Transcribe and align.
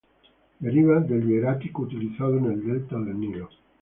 Deriva 0.59 0.99
del 0.99 1.27
hierático 1.27 1.83
utilizado 1.83 2.35
en 2.39 2.45
el 2.45 2.65
delta 2.65 2.97
del 2.97 3.19
Nilo. 3.19 3.49